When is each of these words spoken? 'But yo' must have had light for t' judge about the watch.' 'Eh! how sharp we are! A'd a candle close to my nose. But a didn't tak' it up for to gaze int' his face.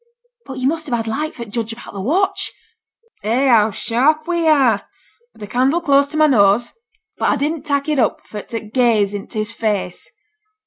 'But 0.47 0.55
yo' 0.57 0.65
must 0.67 0.87
have 0.87 0.95
had 0.97 1.07
light 1.07 1.35
for 1.35 1.43
t' 1.45 1.51
judge 1.51 1.73
about 1.73 1.93
the 1.93 2.01
watch.' 2.01 2.51
'Eh! 3.21 3.47
how 3.49 3.69
sharp 3.69 4.27
we 4.27 4.47
are! 4.47 4.87
A'd 5.35 5.43
a 5.43 5.45
candle 5.45 5.79
close 5.79 6.07
to 6.07 6.17
my 6.17 6.25
nose. 6.25 6.71
But 7.19 7.35
a 7.35 7.37
didn't 7.37 7.67
tak' 7.67 7.87
it 7.87 7.99
up 7.99 8.25
for 8.25 8.41
to 8.41 8.61
gaze 8.61 9.13
int' 9.13 9.33
his 9.33 9.51
face. 9.51 10.09